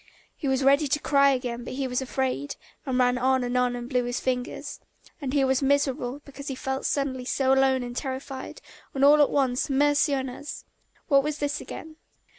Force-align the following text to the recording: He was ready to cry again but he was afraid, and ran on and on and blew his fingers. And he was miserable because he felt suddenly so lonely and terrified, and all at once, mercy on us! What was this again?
He 0.35 0.47
was 0.47 0.63
ready 0.63 0.87
to 0.87 0.99
cry 0.99 1.29
again 1.29 1.63
but 1.63 1.73
he 1.75 1.87
was 1.87 2.01
afraid, 2.01 2.55
and 2.87 2.97
ran 2.97 3.19
on 3.19 3.43
and 3.43 3.55
on 3.55 3.75
and 3.75 3.87
blew 3.87 4.05
his 4.05 4.19
fingers. 4.19 4.79
And 5.21 5.31
he 5.31 5.43
was 5.43 5.61
miserable 5.61 6.23
because 6.25 6.47
he 6.47 6.55
felt 6.55 6.87
suddenly 6.87 7.23
so 7.23 7.53
lonely 7.53 7.85
and 7.85 7.95
terrified, 7.95 8.61
and 8.95 9.05
all 9.05 9.21
at 9.21 9.29
once, 9.29 9.69
mercy 9.69 10.15
on 10.15 10.27
us! 10.27 10.65
What 11.07 11.21
was 11.21 11.37
this 11.37 11.61
again? 11.61 11.97